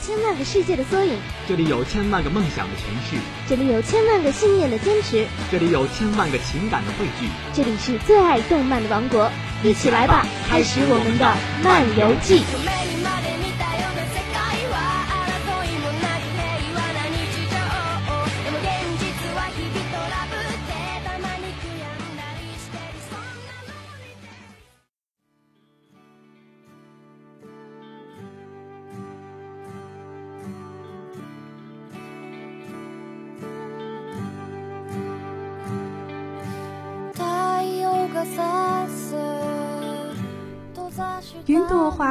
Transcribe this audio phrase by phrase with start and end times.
[0.00, 1.12] 千万个世界的缩影，
[1.48, 3.16] 这里有千万个梦想的诠释，
[3.48, 9.30] 这里有千万个信念的坚持，这里有千万个情感的汇聚，这里是最爱动漫的王国，
[9.62, 12.44] 一起来吧，开始我们的漫游记。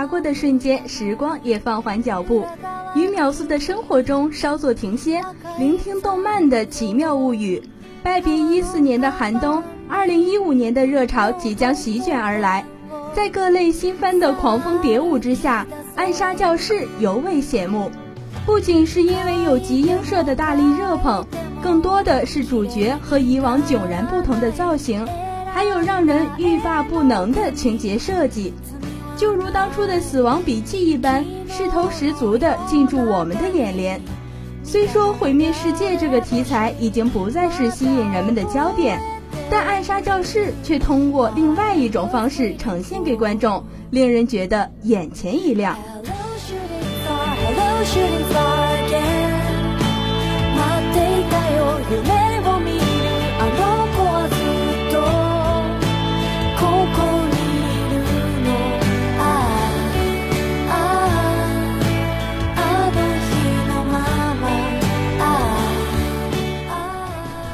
[0.08, 2.46] 过的瞬间，时光也放缓脚步，
[2.96, 5.22] 于秒速的生活中稍作停歇，
[5.60, 7.62] 聆听动漫的奇妙物语。
[8.02, 12.64] 拜别一四年的寒冬，二零一五年的热潮即将席卷而来。
[13.14, 17.92] 在各类新番的狂风蝶舞之下，《暗杀教室》尤为显目。
[18.46, 21.26] 不仅是因为有集英社的大力热捧，
[21.62, 25.06] 更多的是主角和以往迥然不同的造型。
[25.52, 28.54] 还有让人欲罢不能的情节设计，
[29.18, 34.00] 就如当初的《死亡笔记》一般，势头十足地进驻我们的眼帘。
[34.64, 39.02] 虽说毁灭世界这个题材已经不再是吸引人们的焦点，
[39.50, 45.76] 但暗杀教室却通过另外一种方式呈现给观众，令人觉得眼前一亮。《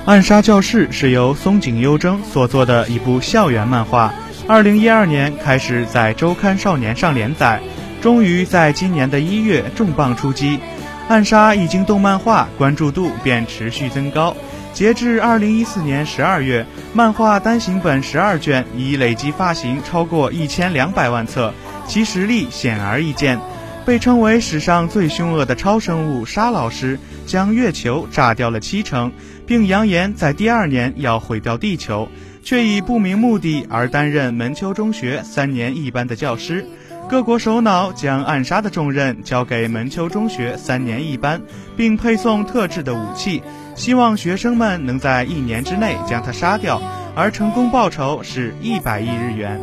[0.06, 4.14] 暗杀教室》是由松井优征所作的一部校园漫画，
[4.50, 7.62] 二零一二年开始在周刊少年上连载，
[8.02, 10.60] 终于在今年的一月重磅出击。
[11.08, 14.36] 暗杀一经动漫化，关注度便持续增高。
[14.74, 21.54] 截至二零一四年十二月，漫画单行本十二卷已累计发行超过一千两百万册，
[21.88, 23.40] 其实力显而易见。
[23.86, 29.12] 被称为史上最凶恶的超生物沙老师，将月球炸掉了七成。
[29.46, 32.08] 并扬言在第二年要毁掉地球，
[32.44, 36.66] 却以不明目的而担任门丘中学三年一班的教师。
[37.10, 41.42] 各国首脑将暗杀的重任交给门丘中学三年一班，
[41.76, 43.44] 并配送特制的武器，
[43.76, 46.82] 希望学生们能在一年之内将他杀掉，
[47.14, 49.60] 而成功报酬是一百亿日元。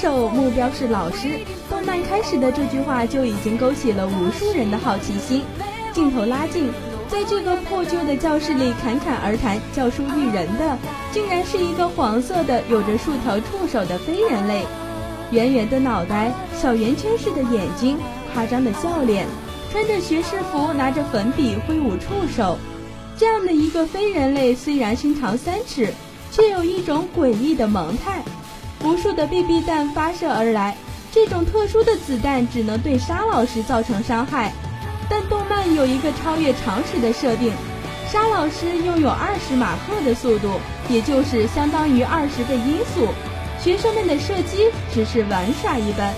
[0.00, 1.40] 手目标是老师。
[1.68, 5.42] 动漫开始的这句话就已经勾起了无数人的好奇心。
[5.92, 6.70] 镜头拉近，
[7.06, 10.78] 在这个破旧的教室里侃侃而谈、教书育人的，
[11.12, 14.64] 竟然是一个黄色的、有着数条触手的非人类。
[15.32, 17.98] 圆圆的脑袋，小圆圈似的眼睛，
[18.32, 19.26] 夸张的笑脸，
[19.70, 22.56] 穿着学士服，拿着粉笔挥舞触手。
[23.18, 25.92] 这样的一个非人类，虽然身长三尺，
[26.32, 28.22] 却有一种诡异的萌态。
[28.82, 30.76] 无数的 BB 弹发射而来，
[31.12, 34.52] 这种特殊的子弹只能对沙老师造成伤害。
[35.08, 37.52] 但动漫有一个超越常识的设定：
[38.10, 43.08] 沙老师拥有二十马赫的速度，也就是相当于二十倍音速。
[43.60, 46.14] 学生们的射击只是玩耍一般。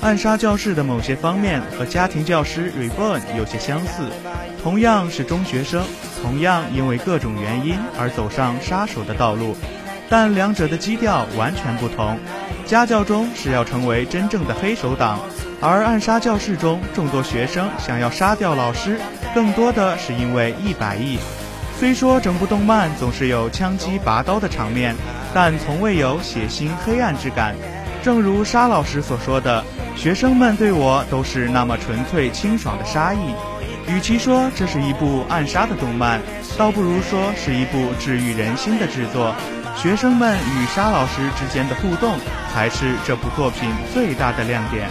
[0.00, 4.08] 暗杀教室的某些方面和家庭教师 Reborn 有些相似，
[4.62, 5.84] 同样是中学生，
[6.22, 9.54] 同样因为各种原因而走上杀手的道路，
[10.08, 12.18] 但两者的基调完全不同。
[12.64, 15.20] 家教中是要成为真正的黑手党，
[15.60, 18.98] 而暗杀教室中众多学生想要杀掉老师，
[19.38, 21.16] 更多的是因为一百亿。
[21.78, 24.96] 虽说整部动漫总是有枪击拔刀的场面，
[25.32, 27.54] 但从未有血腥黑暗之感。
[28.02, 29.64] 正如沙老师所说的。
[29.94, 33.32] 学生们对我都是那么纯粹清爽的杀意，
[33.86, 36.20] 与其说这是一部暗杀的动漫，
[36.56, 39.32] 倒不如说是一部治愈人心的制作。
[39.76, 42.18] 学生们与沙老师之间的互动，
[42.52, 44.88] 才是这部作品最大的亮点。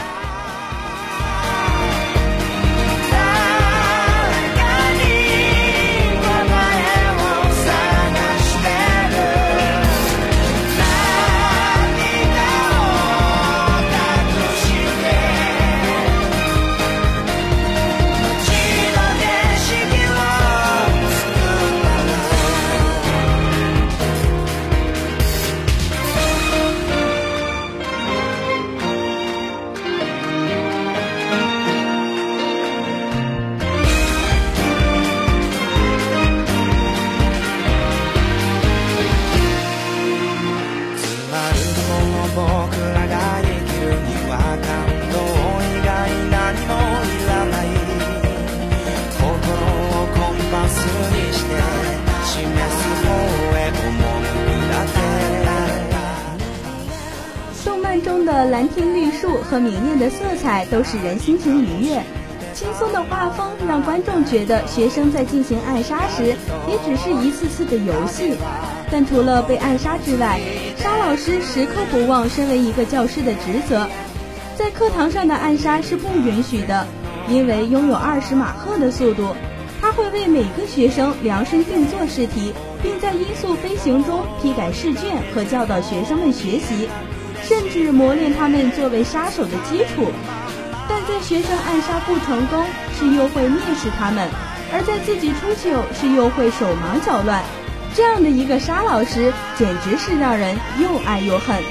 [60.07, 62.01] 的色彩都使人心情愉悦，
[62.54, 66.33] 轻松的画风让观众觉得学生在进行暗杀时
[66.65, 68.33] 也只是一次次的游戏。
[68.89, 70.39] 但除了被暗杀之外，
[70.77, 73.86] 沙老师时刻不忘身为一个教师的职责，
[74.56, 76.88] 在课堂上的暗杀是不允许的，
[77.27, 79.36] 因为拥有二十马赫的速度，
[79.81, 86.88] 他会为每个学生量身定做试题，并在音速飞行中批改试卷和教导学生们学习。
[87.48, 90.12] 甚至磨练他们作为杀手的基础，
[90.90, 92.66] 但在学生暗杀不成功
[93.00, 94.28] 是又会蔑视他们，
[94.74, 97.42] 而在自己出糗是又会手忙脚乱，
[97.96, 101.64] 这样的一个杀老师简直是让人又爱又恨。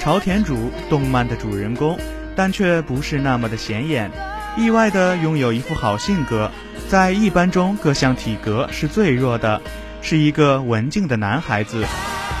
[0.00, 1.98] 朝田主，动漫的主人公，
[2.34, 4.10] 但却不是那么的显眼，
[4.56, 6.50] 意外的拥有一副好性格，
[6.88, 9.60] 在一班中各项体格是最弱的，
[10.00, 11.84] 是一个文静的男孩子，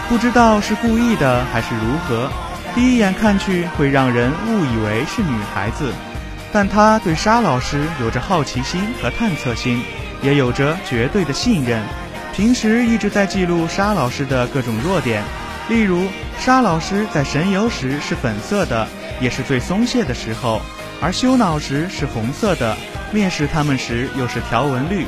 [0.08, 2.30] 不知道是故意的还是如何，
[2.74, 5.92] 第一眼看去会让人误以为是女孩子，
[6.50, 9.82] 但他对沙老师有着好奇心和探测心，
[10.22, 11.82] 也有着绝对的信任，
[12.32, 15.22] 平时一直在记录沙老师的各种弱点。
[15.70, 16.08] 例如，
[16.40, 18.88] 沙老师在神游时是粉色的，
[19.20, 20.60] 也是最松懈的时候；
[21.00, 22.76] 而修脑时是红色的，
[23.12, 25.06] 面试他们时又是条纹绿。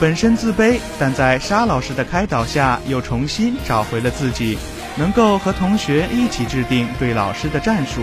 [0.00, 4.58] 本身自卑，但在沙老师的开导下，又重新找回了自己，
[4.96, 8.02] 能够和同学一起制定对老师的战术。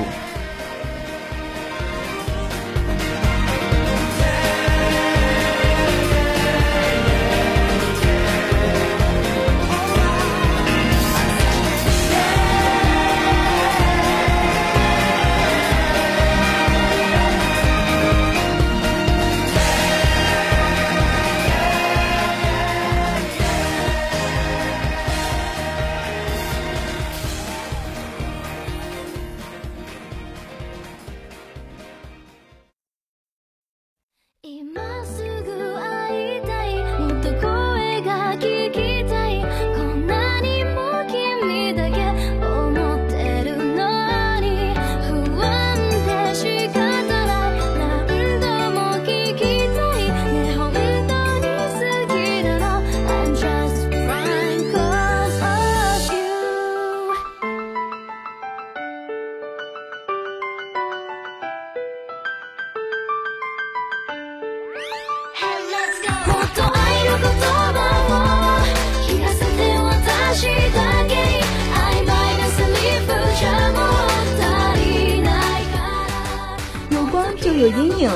[77.68, 78.10] 有阴影。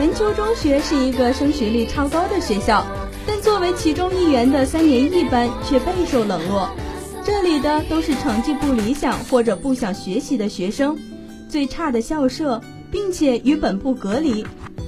[0.00, 2.84] 文丘中学是一个升学率超高的学校，
[3.26, 6.70] 但作为其中一员的三年一班却备受冷落。
[7.24, 10.98] 这里的都是成绩不理想或者不想学习的学生，
[11.48, 14.44] 最差的校舍，并且与本部隔离。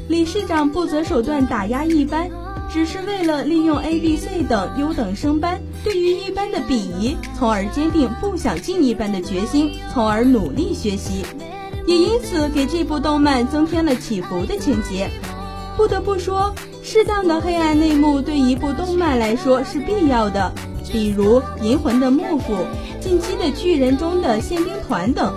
[0.08, 2.28] 理事长不择手段打压一班，
[2.72, 11.24] 只是为了利用 A、B、C 等优等生班对于一班的鄙夷，从而坚定不想进一班的决心，从而努力学习。
[11.86, 15.08] 也因此给这部动漫增添了起伏的情节。
[15.76, 20.52] 不得不说，适当的黑暗内幕对一部动漫来说是必要的，
[20.90, 22.54] 比如《银魂》的幕府、
[23.00, 25.32] 《近期的巨人》中的宪兵团等。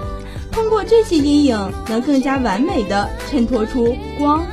[0.52, 4.44] 通过这些阴影，能更加完美的衬托出光。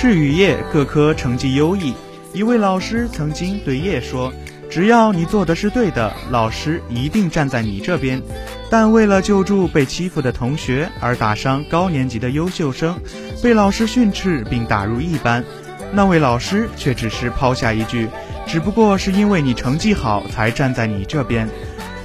[0.00, 1.92] 赤与叶各科成绩优异，
[2.32, 4.32] 一位老师曾经对叶说
[4.70, 8.22] ：“只要你做的是对的，老师一定站在你这边。”
[8.70, 12.96] 但为了救助被欺负的同学而打伤高年级的优秀生，
[13.42, 15.44] 被老师训斥并打入一班，
[15.92, 18.08] 那位老师却只是抛下一句
[18.46, 21.48] ：“只不过是因为你成绩好才站在你这边。”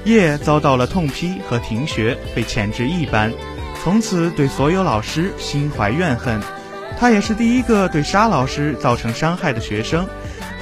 [0.03, 3.31] 叶遭到了痛批和停学，被遣至一班，
[3.83, 6.41] 从此对所有老师心怀怨恨。
[6.99, 10.07] 他也是第一个对沙老师造成伤害的学生，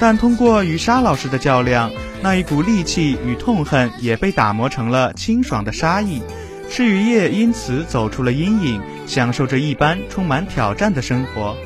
[0.00, 6.20] 但通过与沙老师的较量，那一股戾气与痛恨也被打磨成了清爽的杀意。
[6.68, 11.56] 赤羽叶因此走出了阴影，享受着一般充满挑战的生活。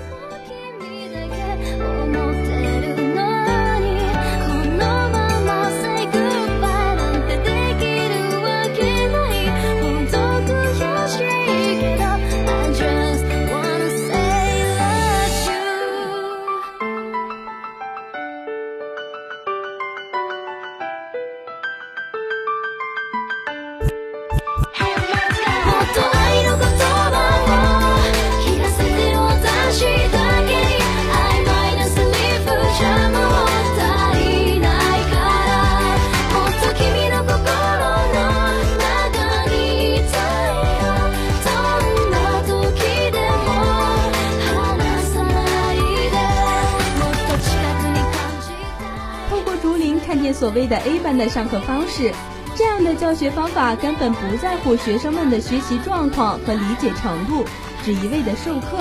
[50.39, 52.13] 所谓的 A 班的上课方式，
[52.55, 57.43] 这样的教学方法根本不在乎学生们的学习状况和理解程度，
[57.83, 58.77] 只一味的授课，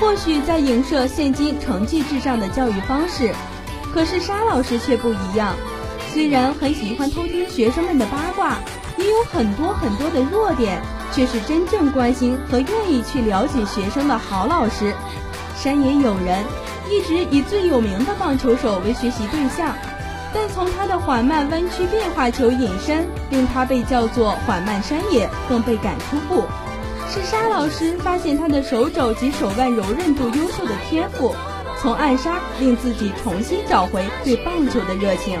[0.00, 3.32] 或许在影射现今成绩至上的教育方式。
[3.94, 5.54] 可是沙老师却不一样，
[6.12, 8.58] 虽然很喜欢偷听学生们的八卦，
[8.98, 10.82] 也有很多很多的弱点，
[11.12, 14.92] 却是真正关心和愿意去了解学生的好老师。
[15.56, 16.44] 山野友人
[16.90, 19.72] 一直以最有名的棒球手为学习对象。
[20.32, 26.44] 但从他的缓慢弯曲变化球引申，令他被叫做缓慢山野，更被赶出部。
[27.08, 31.34] 是沙老师发现他的手肘及手腕柔韧度优秀的天赋，
[31.80, 35.40] 从暗杀令自己重新找回对棒球的热情。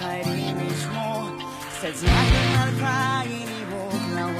[0.00, 0.64] 帰り道
[0.94, 1.36] も
[1.78, 3.76] 切なくなる限り僕
[4.16, 4.32] らは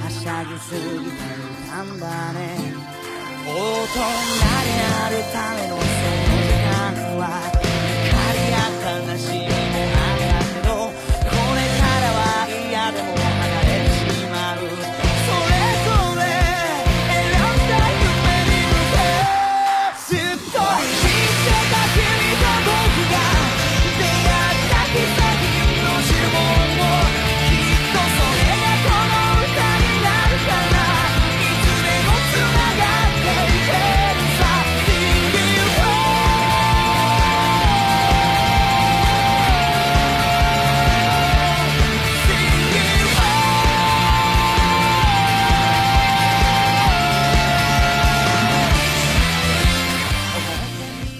[0.00, 1.12] はしゃぎすぎてい
[1.68, 2.40] たんだね
[3.44, 4.00] 大人で
[4.48, 5.84] あるためのその
[6.40, 6.80] 時間
[7.18, 7.22] は
[7.92, 9.55] 怒りや悲しみ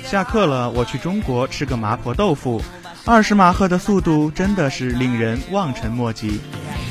[0.06, 2.62] 下课了，我去中国吃个麻婆豆腐。
[3.04, 6.40] 二十马赫的速度真的是令人望尘莫及。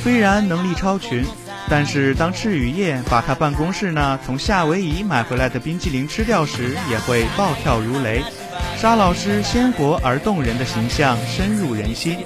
[0.04, 1.26] 虽然能力超群，
[1.70, 8.22] 但是当赤羽叶把他办公室那从夏威夷买回来的冰激凌吃掉时，也会暴跳如雷。
[8.78, 12.18] 沙老师鲜活而动人的形象深入人心。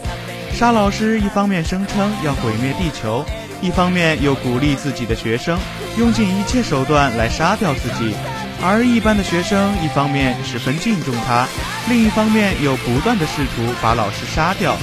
[0.54, 3.24] 沙老师一方面声称要毁灭地球，
[3.62, 5.58] 一方面又鼓励自己的学生
[5.98, 8.14] 用尽一切手段来杀掉自己。
[8.62, 11.48] 而一般的学生一方面十分敬重他，
[11.88, 14.76] 另一方面又不断的试图把老师杀掉。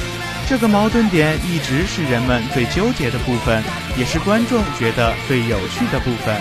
[0.49, 3.63] 这个矛盾点一直是人们最纠结的部分，
[3.99, 6.41] 也是观众觉得最有趣的部分。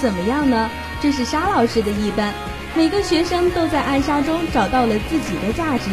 [0.00, 0.70] 怎么样呢？
[1.00, 2.32] 这是沙老师的一般。
[2.74, 5.90] 每个学生都在暗杀中找到了自己的价值。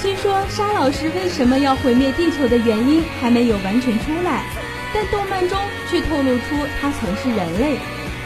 [0.00, 4.44] 虽说沙老师为什么要毁灭地球的原因还没有完全出来，
[4.94, 5.58] 但动漫中
[5.90, 7.78] 却透露出他曾是人类。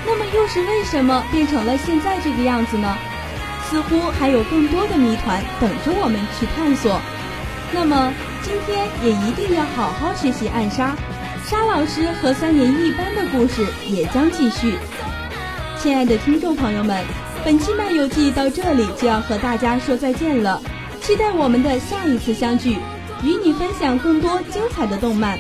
[0.07, 2.97] 那么又是为什么变成了现在这个样子呢？
[3.71, 7.01] 似乎还有更多的谜团等着我们去探索。
[7.73, 10.95] 那么今天也一定要好好学习暗杀。
[11.45, 14.75] 沙老师和三年一班的故事也将继续。
[15.83, 17.05] 亲爱的听众朋友们，
[17.45, 20.63] 本期漫游记到这里就要和大家说再见了，
[21.01, 22.77] 期待我们的下一次相聚，
[23.25, 25.37] 与你分享更多精彩的动漫。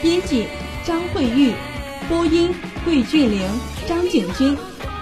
[0.00, 0.46] 编辑
[0.84, 1.52] 张慧玉，
[2.08, 3.40] 播音桂俊玲、
[3.88, 4.56] 张景军，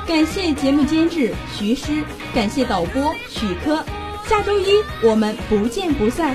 [0.06, 2.02] 感谢节目监制徐诗，
[2.34, 3.84] 感谢导播许科。
[4.26, 6.34] 下周一我们不见不散。